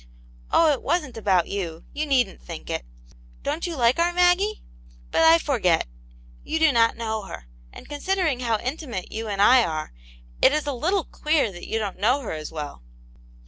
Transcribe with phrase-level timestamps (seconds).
[0.49, 2.83] Oh, it wasn't about you; you needn't think it!
[3.43, 4.63] Don't you like our Maggie?
[5.11, 5.85] But I forget;
[6.43, 9.93] you do not know her; and considering how intimate you and I are,
[10.41, 12.81] it is a little queer that you don't know her as well."